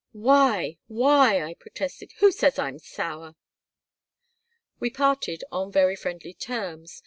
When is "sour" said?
2.79-3.35